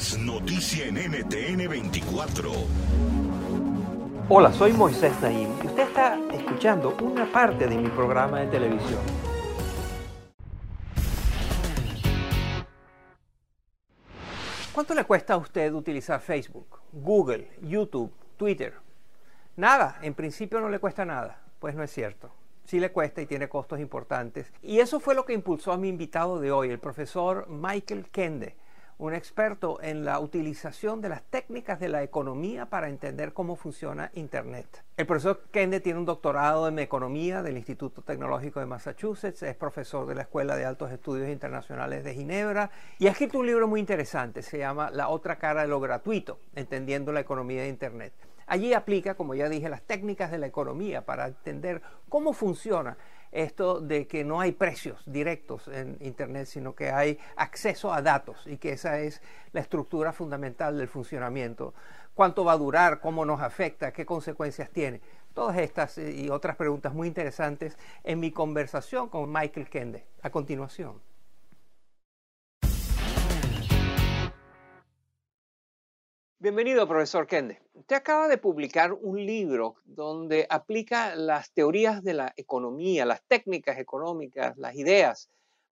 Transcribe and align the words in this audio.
Noticia 0.00 0.86
en 0.86 0.94
NTN 0.94 1.68
24. 1.68 2.50
Hola, 4.30 4.50
soy 4.50 4.72
Moisés 4.72 5.12
Naim 5.20 5.50
y 5.62 5.66
usted 5.66 5.82
está 5.82 6.18
escuchando 6.32 6.96
una 7.02 7.30
parte 7.30 7.66
de 7.66 7.76
mi 7.76 7.88
programa 7.90 8.40
de 8.40 8.46
televisión. 8.46 8.98
¿Cuánto 14.72 14.94
le 14.94 15.04
cuesta 15.04 15.34
a 15.34 15.36
usted 15.36 15.70
utilizar 15.74 16.18
Facebook, 16.22 16.80
Google, 16.92 17.50
YouTube, 17.60 18.10
Twitter? 18.38 18.72
Nada, 19.56 19.98
en 20.00 20.14
principio 20.14 20.62
no 20.62 20.70
le 20.70 20.78
cuesta 20.78 21.04
nada. 21.04 21.42
Pues 21.58 21.74
no 21.74 21.82
es 21.82 21.90
cierto. 21.90 22.30
Sí 22.64 22.80
le 22.80 22.90
cuesta 22.90 23.20
y 23.20 23.26
tiene 23.26 23.50
costos 23.50 23.78
importantes. 23.78 24.50
Y 24.62 24.78
eso 24.78 24.98
fue 24.98 25.14
lo 25.14 25.26
que 25.26 25.34
impulsó 25.34 25.72
a 25.72 25.76
mi 25.76 25.90
invitado 25.90 26.40
de 26.40 26.50
hoy, 26.52 26.70
el 26.70 26.78
profesor 26.78 27.46
Michael 27.50 28.08
Kende 28.10 28.56
un 29.00 29.14
experto 29.14 29.80
en 29.80 30.04
la 30.04 30.20
utilización 30.20 31.00
de 31.00 31.08
las 31.08 31.22
técnicas 31.22 31.80
de 31.80 31.88
la 31.88 32.02
economía 32.02 32.66
para 32.66 32.90
entender 32.90 33.32
cómo 33.32 33.56
funciona 33.56 34.10
Internet. 34.12 34.84
El 34.98 35.06
profesor 35.06 35.44
Kende 35.50 35.80
tiene 35.80 35.98
un 35.98 36.04
doctorado 36.04 36.68
en 36.68 36.78
economía 36.78 37.42
del 37.42 37.56
Instituto 37.56 38.02
Tecnológico 38.02 38.60
de 38.60 38.66
Massachusetts, 38.66 39.42
es 39.42 39.56
profesor 39.56 40.06
de 40.06 40.16
la 40.16 40.22
Escuela 40.22 40.54
de 40.54 40.66
Altos 40.66 40.92
Estudios 40.92 41.30
Internacionales 41.30 42.04
de 42.04 42.14
Ginebra 42.14 42.70
y 42.98 43.06
ha 43.06 43.12
escrito 43.12 43.38
un 43.38 43.46
libro 43.46 43.66
muy 43.66 43.80
interesante, 43.80 44.42
se 44.42 44.58
llama 44.58 44.90
La 44.90 45.08
otra 45.08 45.36
cara 45.36 45.62
de 45.62 45.68
lo 45.68 45.80
gratuito, 45.80 46.38
entendiendo 46.54 47.10
la 47.10 47.20
economía 47.20 47.62
de 47.62 47.68
Internet. 47.68 48.12
Allí 48.46 48.74
aplica, 48.74 49.14
como 49.14 49.34
ya 49.34 49.48
dije, 49.48 49.70
las 49.70 49.82
técnicas 49.82 50.30
de 50.30 50.38
la 50.38 50.46
economía 50.46 51.06
para 51.06 51.28
entender 51.28 51.80
cómo 52.10 52.34
funciona 52.34 52.98
esto 53.32 53.80
de 53.80 54.06
que 54.06 54.24
no 54.24 54.40
hay 54.40 54.52
precios 54.52 55.02
directos 55.06 55.68
en 55.68 55.96
Internet, 56.00 56.46
sino 56.46 56.74
que 56.74 56.90
hay 56.90 57.18
acceso 57.36 57.92
a 57.92 58.02
datos 58.02 58.46
y 58.46 58.56
que 58.56 58.72
esa 58.72 59.00
es 59.00 59.22
la 59.52 59.60
estructura 59.60 60.12
fundamental 60.12 60.78
del 60.78 60.88
funcionamiento. 60.88 61.74
¿Cuánto 62.14 62.44
va 62.44 62.52
a 62.52 62.58
durar? 62.58 63.00
¿Cómo 63.00 63.24
nos 63.24 63.40
afecta? 63.40 63.92
¿Qué 63.92 64.04
consecuencias 64.04 64.70
tiene? 64.70 65.00
Todas 65.32 65.58
estas 65.58 65.96
y 65.96 66.28
otras 66.28 66.56
preguntas 66.56 66.92
muy 66.92 67.06
interesantes 67.06 67.78
en 68.02 68.18
mi 68.18 68.32
conversación 68.32 69.08
con 69.08 69.32
Michael 69.32 69.68
Kende. 69.68 70.04
A 70.22 70.30
continuación. 70.30 71.09
Bienvenido, 76.42 76.88
profesor 76.88 77.26
Kende. 77.26 77.60
Usted 77.74 77.96
acaba 77.96 78.26
de 78.26 78.38
publicar 78.38 78.94
un 78.94 79.26
libro 79.26 79.74
donde 79.84 80.46
aplica 80.48 81.14
las 81.14 81.52
teorías 81.52 82.02
de 82.02 82.14
la 82.14 82.32
economía, 82.34 83.04
las 83.04 83.22
técnicas 83.28 83.76
económicas, 83.76 84.56
las 84.56 84.74
ideas, 84.74 85.28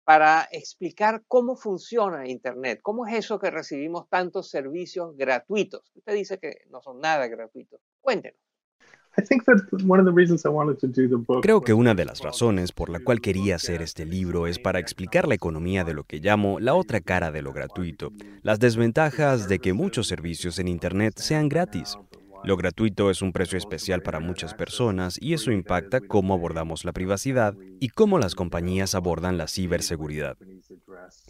para 0.06 0.47
explicar 0.53 1.25
cómo 1.28 1.57
funciona 1.57 2.29
Internet, 2.29 2.79
cómo 2.81 3.06
es 3.06 3.13
eso 3.13 3.40
que 3.40 3.51
recibimos 3.51 4.07
tantos 4.07 4.50
servicios 4.50 5.18
gratuitos. 5.18 5.91
Usted 5.96 6.13
dice 6.13 6.40
que 6.40 6.62
no 6.69 6.81
son 6.81 7.01
nada 7.01 7.28
gratuitos. 7.28 7.81
Cuéntenos. 8.00 8.40
Creo 11.41 11.62
que 11.62 11.74
una 11.74 11.94
de 11.94 12.06
las 12.06 12.22
razones 12.22 12.72
por 12.72 12.90
la 12.90 13.00
cual 13.00 13.22
quería 13.22 13.56
hacer 13.56 13.81
este 13.81 14.06
libro 14.06 14.47
es 14.47 14.59
para 14.59 14.79
explicar 14.79 15.28
la 15.28 15.35
economía 15.35 15.84
de 15.84 15.94
lo 15.94 16.03
que 16.03 16.19
llamo 16.19 16.59
la 16.59 16.74
otra 16.74 17.00
cara 17.01 17.31
de 17.31 17.41
lo 17.41 17.53
gratuito, 17.53 18.12
las 18.41 18.59
desventajas 18.59 19.47
de 19.47 19.59
que 19.59 19.74
muchos 19.74 20.07
servicios 20.07 20.59
en 20.59 20.68
Internet 20.68 21.13
sean 21.18 21.50
gratis. 21.50 21.97
Lo 22.44 22.57
gratuito 22.57 23.09
es 23.09 23.22
un 23.22 23.31
precio 23.31 23.57
especial 23.57 24.01
para 24.01 24.19
muchas 24.19 24.53
personas 24.53 25.18
y 25.22 25.34
eso 25.34 25.51
impacta 25.51 26.01
cómo 26.01 26.34
abordamos 26.34 26.84
la 26.84 26.91
privacidad 26.91 27.56
y 27.80 27.90
cómo 27.90 28.19
las 28.19 28.35
compañías 28.35 28.95
abordan 28.95 29.38
la 29.38 29.47
ciberseguridad. 29.47 30.38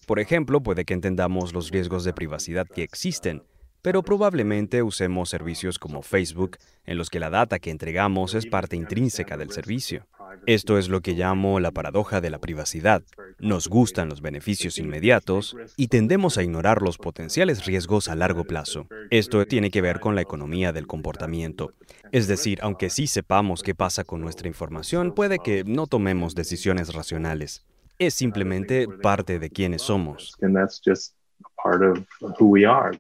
Por 0.08 0.20
ejemplo, 0.20 0.64
puede 0.64 0.86
que 0.86 0.96
entendamos 0.96 1.54
los 1.54 1.70
riesgos 1.70 2.04
de 2.04 2.14
privacidad 2.14 2.68
que 2.68 2.82
existen, 2.82 3.44
pero 3.84 4.02
probablemente 4.02 4.82
usemos 4.82 5.30
servicios 5.30 5.78
como 5.78 6.02
Facebook, 6.02 6.58
en 6.86 6.98
los 6.98 7.10
que 7.10 7.20
la 7.20 7.30
data 7.30 7.60
que 7.60 7.70
entregamos 7.70 8.34
es 8.34 8.48
parte 8.48 8.76
intrínseca 8.78 9.38
del 9.38 9.52
servicio. 9.52 10.08
Esto 10.48 10.78
es 10.78 10.88
lo 10.88 11.02
que 11.02 11.14
llamo 11.14 11.60
la 11.60 11.72
paradoja 11.72 12.22
de 12.22 12.30
la 12.30 12.40
privacidad. 12.40 13.04
Nos 13.40 13.68
gustan 13.68 14.08
los 14.10 14.22
beneficios 14.22 14.80
inmediatos 14.80 15.56
y 15.76 15.90
tendemos 15.90 16.38
a 16.38 16.44
ignorar 16.44 16.82
los 16.82 16.98
potenciales 16.98 17.66
riesgos 17.66 18.08
a 18.08 18.16
largo 18.16 18.46
plazo. 18.46 18.88
Esto 19.12 19.46
tiene 19.46 19.70
que 19.70 19.82
ver 19.82 20.00
con 20.00 20.16
la 20.16 20.22
economía 20.22 20.72
del 20.72 20.88
comportamiento. 20.88 21.74
Es 22.14 22.28
decir, 22.28 22.60
aunque 22.62 22.90
sí 22.90 23.06
sepamos 23.06 23.64
qué 23.64 23.76
pasa 23.76 24.06
con 24.06 24.22
nuestra 24.22 24.48
información, 24.48 25.14
puede 25.14 25.40
que 25.40 25.66
no 25.66 25.88
tomemos 25.88 26.36
decisiones 26.36 26.94
racionales. 26.94 27.66
Es 28.00 28.14
simplemente 28.14 28.88
parte 28.88 29.40
de 29.40 29.50
quienes 29.50 29.82
somos. 29.82 30.36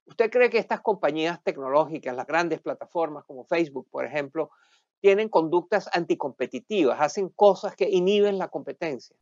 ¿Usted 0.05 0.31
cree 0.31 0.49
que 0.49 0.57
estas 0.57 0.81
compañías 0.81 1.43
tecnológicas, 1.43 2.15
las 2.15 2.27
grandes 2.27 2.61
plataformas 2.61 3.23
como 3.25 3.43
Facebook, 3.45 3.87
por 3.91 4.05
ejemplo, 4.05 4.49
tienen 5.03 5.27
conductas 5.27 5.89
anticompetitivas, 5.91 7.01
hacen 7.01 7.27
cosas 7.27 7.75
que 7.75 7.89
inhiben 7.89 8.37
la 8.37 8.47
competencia? 8.47 9.13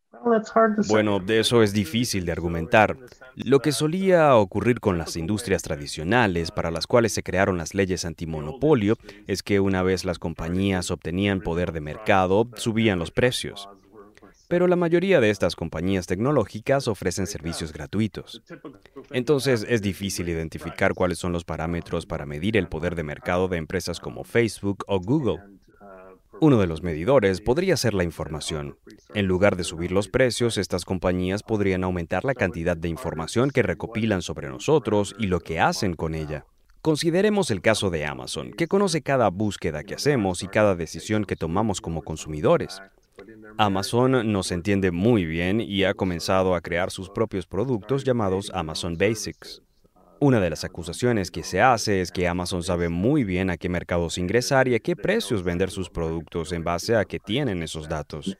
Bueno, 0.89 1.19
de 1.19 1.39
eso 1.39 1.63
es 1.63 1.73
difícil 1.73 2.23
de 2.23 2.31
argumentar. 2.31 2.95
Lo 3.35 3.61
que 3.61 3.71
solía 3.71 4.35
ocurrir 4.35 4.79
con 4.79 4.99
las 4.99 5.15
industrias 5.15 5.63
tradicionales 5.63 6.51
para 6.51 6.69
las 6.69 6.85
cuales 6.85 7.13
se 7.13 7.23
crearon 7.23 7.57
las 7.57 7.73
leyes 7.73 8.05
antimonopolio 8.05 8.95
es 9.25 9.41
que 9.41 9.59
una 9.59 9.81
vez 9.81 10.05
las 10.05 10.19
compañías 10.19 10.91
obtenían 10.91 11.41
poder 11.41 11.71
de 11.71 11.81
mercado, 11.81 12.47
subían 12.57 12.99
los 12.99 13.09
precios 13.09 13.67
pero 14.51 14.67
la 14.67 14.75
mayoría 14.75 15.21
de 15.21 15.29
estas 15.29 15.55
compañías 15.55 16.07
tecnológicas 16.07 16.89
ofrecen 16.89 17.25
servicios 17.25 17.71
gratuitos. 17.71 18.43
Entonces 19.11 19.65
es 19.69 19.81
difícil 19.81 20.27
identificar 20.27 20.93
cuáles 20.93 21.19
son 21.19 21.31
los 21.31 21.45
parámetros 21.45 22.05
para 22.05 22.25
medir 22.25 22.57
el 22.57 22.67
poder 22.67 22.95
de 22.95 23.03
mercado 23.03 23.47
de 23.47 23.55
empresas 23.55 24.01
como 24.01 24.25
Facebook 24.25 24.83
o 24.87 24.99
Google. 24.99 25.39
Uno 26.41 26.57
de 26.59 26.67
los 26.67 26.83
medidores 26.83 27.39
podría 27.39 27.77
ser 27.77 27.93
la 27.93 28.03
información. 28.03 28.77
En 29.13 29.25
lugar 29.25 29.55
de 29.55 29.63
subir 29.63 29.93
los 29.93 30.09
precios, 30.09 30.57
estas 30.57 30.83
compañías 30.83 31.43
podrían 31.43 31.85
aumentar 31.85 32.25
la 32.25 32.35
cantidad 32.35 32.75
de 32.75 32.89
información 32.89 33.51
que 33.51 33.63
recopilan 33.63 34.21
sobre 34.21 34.49
nosotros 34.49 35.15
y 35.17 35.27
lo 35.27 35.39
que 35.39 35.61
hacen 35.61 35.93
con 35.93 36.13
ella. 36.13 36.45
Consideremos 36.81 37.51
el 37.51 37.61
caso 37.61 37.89
de 37.89 38.05
Amazon, 38.05 38.51
que 38.51 38.67
conoce 38.67 39.01
cada 39.01 39.29
búsqueda 39.29 39.85
que 39.85 39.93
hacemos 39.93 40.43
y 40.43 40.49
cada 40.49 40.75
decisión 40.75 41.23
que 41.23 41.37
tomamos 41.37 41.79
como 41.79 42.01
consumidores. 42.01 42.81
Amazon 43.57 44.31
nos 44.31 44.51
entiende 44.51 44.91
muy 44.91 45.25
bien 45.25 45.61
y 45.61 45.83
ha 45.83 45.93
comenzado 45.93 46.55
a 46.55 46.61
crear 46.61 46.91
sus 46.91 47.09
propios 47.09 47.45
productos 47.45 48.03
llamados 48.03 48.51
Amazon 48.53 48.97
Basics. 48.97 49.61
Una 50.19 50.39
de 50.39 50.51
las 50.51 50.63
acusaciones 50.63 51.31
que 51.31 51.41
se 51.41 51.61
hace 51.61 51.99
es 51.99 52.11
que 52.11 52.27
Amazon 52.27 52.61
sabe 52.61 52.89
muy 52.89 53.23
bien 53.23 53.49
a 53.49 53.57
qué 53.57 53.69
mercados 53.69 54.19
ingresar 54.19 54.67
y 54.67 54.75
a 54.75 54.79
qué 54.79 54.95
precios 54.95 55.43
vender 55.43 55.71
sus 55.71 55.89
productos 55.89 56.51
en 56.51 56.63
base 56.63 56.95
a 56.95 57.05
que 57.05 57.19
tienen 57.19 57.63
esos 57.63 57.89
datos. 57.89 58.37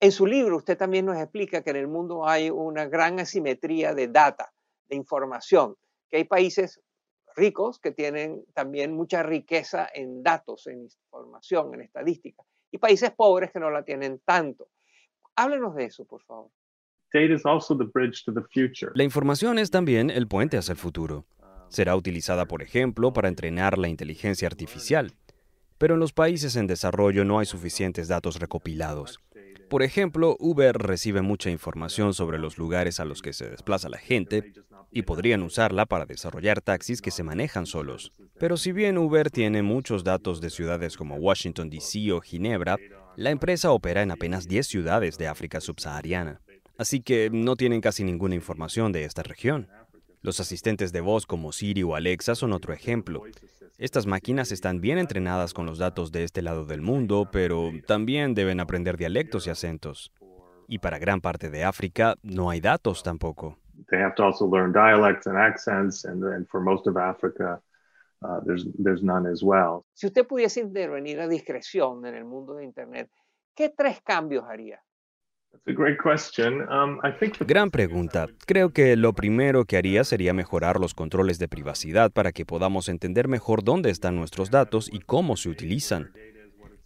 En 0.00 0.12
su 0.12 0.26
libro 0.26 0.56
usted 0.58 0.76
también 0.76 1.06
nos 1.06 1.16
explica 1.16 1.62
que 1.62 1.70
en 1.70 1.76
el 1.76 1.88
mundo 1.88 2.28
hay 2.28 2.50
una 2.50 2.84
gran 2.84 3.18
asimetría 3.18 3.94
de 3.94 4.08
data, 4.08 4.52
de 4.88 4.96
información, 4.96 5.74
que 6.10 6.18
hay 6.18 6.24
países 6.24 6.80
ricos 7.36 7.78
que 7.78 7.92
tienen 7.92 8.44
también 8.54 8.92
mucha 8.94 9.22
riqueza 9.22 9.88
en 9.92 10.22
datos, 10.22 10.66
en 10.66 10.82
información, 10.82 11.74
en 11.74 11.82
estadística, 11.82 12.42
y 12.70 12.78
países 12.78 13.10
pobres 13.10 13.50
que 13.52 13.60
no 13.60 13.70
la 13.70 13.84
tienen 13.84 14.20
tanto. 14.24 14.68
Háblenos 15.36 15.74
de 15.74 15.84
eso, 15.84 16.04
por 16.04 16.22
favor. 16.22 16.50
La 18.94 19.02
información 19.02 19.58
es 19.58 19.70
también 19.70 20.10
el 20.10 20.28
puente 20.28 20.56
hacia 20.56 20.72
el 20.72 20.78
futuro. 20.78 21.26
Será 21.68 21.96
utilizada, 21.96 22.46
por 22.46 22.62
ejemplo, 22.62 23.12
para 23.12 23.28
entrenar 23.28 23.78
la 23.78 23.88
inteligencia 23.88 24.46
artificial. 24.46 25.12
Pero 25.78 25.94
en 25.94 26.00
los 26.00 26.12
países 26.12 26.56
en 26.56 26.66
desarrollo 26.66 27.24
no 27.24 27.38
hay 27.38 27.46
suficientes 27.46 28.06
datos 28.06 28.38
recopilados. 28.38 29.20
Por 29.70 29.84
ejemplo, 29.84 30.36
Uber 30.40 30.76
recibe 30.76 31.22
mucha 31.22 31.48
información 31.48 32.12
sobre 32.12 32.40
los 32.40 32.58
lugares 32.58 32.98
a 32.98 33.04
los 33.04 33.22
que 33.22 33.32
se 33.32 33.48
desplaza 33.48 33.88
la 33.88 33.98
gente 33.98 34.52
y 34.90 35.02
podrían 35.02 35.44
usarla 35.44 35.86
para 35.86 36.06
desarrollar 36.06 36.60
taxis 36.60 37.00
que 37.00 37.12
se 37.12 37.22
manejan 37.22 37.66
solos. 37.66 38.10
Pero 38.40 38.56
si 38.56 38.72
bien 38.72 38.98
Uber 38.98 39.30
tiene 39.30 39.62
muchos 39.62 40.02
datos 40.02 40.40
de 40.40 40.50
ciudades 40.50 40.96
como 40.96 41.14
Washington, 41.14 41.70
D.C. 41.70 42.10
o 42.10 42.20
Ginebra, 42.20 42.78
la 43.14 43.30
empresa 43.30 43.70
opera 43.70 44.02
en 44.02 44.10
apenas 44.10 44.48
10 44.48 44.66
ciudades 44.66 45.18
de 45.18 45.28
África 45.28 45.60
subsahariana. 45.60 46.40
Así 46.76 47.00
que 47.00 47.30
no 47.30 47.54
tienen 47.54 47.80
casi 47.80 48.02
ninguna 48.02 48.34
información 48.34 48.90
de 48.90 49.04
esta 49.04 49.22
región. 49.22 49.68
Los 50.22 50.38
asistentes 50.38 50.92
de 50.92 51.00
voz 51.00 51.24
como 51.24 51.50
Siri 51.50 51.82
o 51.82 51.94
Alexa 51.94 52.34
son 52.34 52.52
otro 52.52 52.74
ejemplo. 52.74 53.22
Estas 53.78 54.06
máquinas 54.06 54.52
están 54.52 54.82
bien 54.82 54.98
entrenadas 54.98 55.54
con 55.54 55.64
los 55.64 55.78
datos 55.78 56.12
de 56.12 56.24
este 56.24 56.42
lado 56.42 56.66
del 56.66 56.82
mundo, 56.82 57.30
pero 57.32 57.70
también 57.86 58.34
deben 58.34 58.60
aprender 58.60 58.98
dialectos 58.98 59.46
y 59.46 59.50
acentos. 59.50 60.12
Y 60.68 60.78
para 60.78 60.98
gran 60.98 61.22
parte 61.22 61.48
de 61.48 61.64
África 61.64 62.16
no 62.22 62.50
hay 62.50 62.60
datos 62.60 63.02
tampoco. 63.02 63.56
Si 69.94 70.06
usted 70.06 70.26
pudiese 70.26 70.60
intervenir 70.60 71.18
a 71.18 71.28
discreción 71.28 72.04
en 72.04 72.14
el 72.14 72.26
mundo 72.26 72.54
de 72.56 72.64
Internet, 72.64 73.10
¿qué 73.54 73.70
tres 73.70 74.02
cambios 74.02 74.44
haría? 74.44 74.82
Um, 75.66 76.98
Gran 77.46 77.70
pregunta. 77.70 78.28
Creo 78.46 78.70
que 78.70 78.96
lo 78.96 79.12
primero 79.12 79.64
que 79.64 79.76
haría 79.76 80.04
sería 80.04 80.32
mejorar 80.32 80.80
los 80.80 80.94
controles 80.94 81.38
de 81.38 81.48
privacidad 81.48 82.10
para 82.10 82.32
que 82.32 82.46
podamos 82.46 82.88
entender 82.88 83.28
mejor 83.28 83.62
dónde 83.62 83.90
están 83.90 84.16
nuestros 84.16 84.50
datos 84.50 84.88
y 84.92 85.00
cómo 85.00 85.36
se 85.36 85.48
utilizan. 85.48 86.12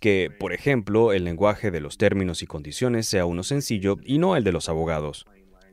Que, 0.01 0.31
por 0.39 0.53
ejemplo, 0.53 1.13
el 1.13 1.25
lenguaje 1.25 1.71
de 1.71 1.81
los 1.81 1.97
términos 1.97 2.43
y 2.43 2.47
condiciones 2.47 3.07
sea 3.07 3.27
uno 3.27 3.43
sencillo 3.43 3.97
y 4.03 4.19
no 4.19 4.37
el 4.37 4.45
de 4.45 4.53
los 4.53 4.69
abogados. 4.69 5.25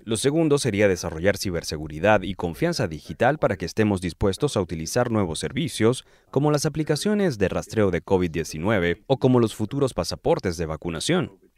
Lo 0.03 0.17
segundo 0.17 0.57
sería 0.57 0.87
desarrollar 0.87 1.37
ciberseguridad 1.37 2.23
y 2.23 2.33
confianza 2.33 2.87
digital 2.87 3.37
para 3.37 3.55
que 3.55 3.65
estemos 3.65 4.01
dispuestos 4.01 4.57
a 4.57 4.61
utilizar 4.61 5.11
nuevos 5.11 5.39
servicios, 5.39 6.05
como 6.31 6.51
las 6.51 6.65
aplicaciones 6.65 7.37
de 7.37 7.49
rastreo 7.49 7.91
de 7.91 8.03
COVID-19 8.03 9.03
o 9.05 9.17
como 9.17 9.39
los 9.39 9.53
futuros 9.53 9.93
pasaportes 9.93 10.57
de 10.57 10.65
vacunación. 10.65 11.50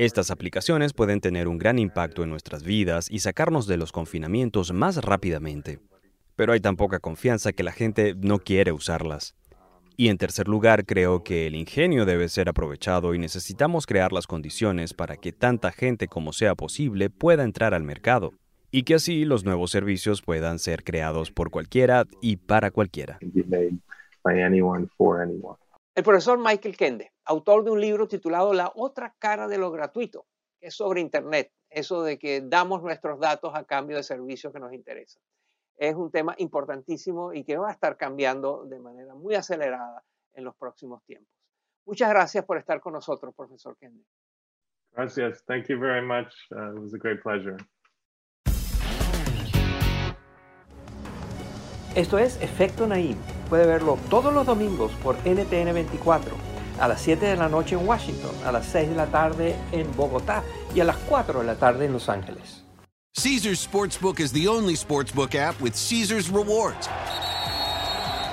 Estas 0.00 0.30
aplicaciones 0.30 0.94
pueden 0.94 1.20
tener 1.20 1.46
un 1.46 1.58
gran 1.58 1.78
impacto 1.78 2.22
en 2.22 2.30
nuestras 2.30 2.64
vidas 2.64 3.10
y 3.10 3.18
sacarnos 3.18 3.66
de 3.66 3.76
los 3.76 3.92
confinamientos 3.92 4.72
más 4.72 4.96
rápidamente. 5.04 5.78
Pero 6.36 6.54
hay 6.54 6.60
tan 6.60 6.76
poca 6.76 7.00
confianza 7.00 7.52
que 7.52 7.62
la 7.62 7.72
gente 7.72 8.14
no 8.16 8.38
quiere 8.38 8.72
usarlas. 8.72 9.36
Y 9.98 10.08
en 10.08 10.16
tercer 10.16 10.48
lugar, 10.48 10.86
creo 10.86 11.22
que 11.22 11.46
el 11.46 11.54
ingenio 11.54 12.06
debe 12.06 12.30
ser 12.30 12.48
aprovechado 12.48 13.12
y 13.12 13.18
necesitamos 13.18 13.84
crear 13.84 14.10
las 14.10 14.26
condiciones 14.26 14.94
para 14.94 15.18
que 15.18 15.32
tanta 15.32 15.70
gente 15.70 16.08
como 16.08 16.32
sea 16.32 16.54
posible 16.54 17.10
pueda 17.10 17.44
entrar 17.44 17.74
al 17.74 17.84
mercado 17.84 18.32
y 18.70 18.84
que 18.84 18.94
así 18.94 19.26
los 19.26 19.44
nuevos 19.44 19.70
servicios 19.70 20.22
puedan 20.22 20.58
ser 20.58 20.82
creados 20.82 21.30
por 21.30 21.50
cualquiera 21.50 22.06
y 22.22 22.38
para 22.38 22.70
cualquiera. 22.70 23.18
El 25.92 26.04
profesor 26.04 26.38
Michael 26.38 26.76
Kende, 26.76 27.12
autor 27.24 27.64
de 27.64 27.70
un 27.72 27.80
libro 27.80 28.06
titulado 28.06 28.54
La 28.54 28.70
otra 28.76 29.16
cara 29.18 29.48
de 29.48 29.58
lo 29.58 29.72
gratuito, 29.72 30.26
que 30.60 30.68
es 30.68 30.74
sobre 30.74 31.00
Internet, 31.00 31.52
eso 31.68 32.04
de 32.04 32.16
que 32.16 32.42
damos 32.42 32.80
nuestros 32.82 33.18
datos 33.18 33.52
a 33.54 33.64
cambio 33.64 33.96
de 33.96 34.04
servicios 34.04 34.52
que 34.52 34.60
nos 34.60 34.72
interesan. 34.72 35.20
Es 35.76 35.96
un 35.96 36.12
tema 36.12 36.34
importantísimo 36.38 37.32
y 37.32 37.42
que 37.42 37.56
va 37.56 37.70
a 37.70 37.72
estar 37.72 37.96
cambiando 37.96 38.64
de 38.66 38.78
manera 38.78 39.14
muy 39.14 39.34
acelerada 39.34 40.04
en 40.34 40.44
los 40.44 40.54
próximos 40.54 41.02
tiempos. 41.04 41.34
Muchas 41.86 42.10
gracias 42.10 42.44
por 42.44 42.56
estar 42.56 42.80
con 42.80 42.92
nosotros, 42.92 43.34
profesor 43.34 43.76
Kende. 43.76 44.04
Gracias. 44.92 45.44
Thank 45.44 45.66
you 45.68 45.78
very 45.80 46.06
much. 46.06 46.32
Uh, 46.52 46.76
it 46.76 46.80
was 46.80 46.94
a 46.94 46.98
great 46.98 47.20
pleasure. 47.20 47.56
Esto 51.96 52.18
es 52.18 52.40
Efecto 52.40 52.86
Naim. 52.86 53.16
Puede 53.50 53.66
verlo 53.66 53.98
todos 54.08 54.32
los 54.32 54.46
domingos 54.46 54.92
por 55.02 55.16
NTN 55.26 55.74
24, 55.74 56.36
a 56.78 56.86
las 56.86 57.00
7 57.02 57.26
de 57.26 57.36
la 57.36 57.48
noche 57.48 57.74
en 57.74 57.86
Washington, 57.86 58.30
a 58.46 58.52
las 58.52 58.64
6 58.66 58.90
de 58.90 58.94
la 58.94 59.06
tarde 59.06 59.56
en 59.72 59.94
Bogotá 59.96 60.44
y 60.72 60.78
a 60.78 60.84
las 60.84 60.96
4 61.08 61.40
de 61.40 61.46
la 61.46 61.56
tarde 61.56 61.86
en 61.86 61.92
Los 61.92 62.08
Ángeles. 62.08 62.64
Caesars 63.12 63.58
Sportsbook 63.58 64.20
is 64.20 64.32
the 64.32 64.46
only 64.46 64.74
sportsbook 64.76 65.34
app 65.34 65.60
with 65.60 65.74
Caesars 65.74 66.30
rewards. 66.30 66.88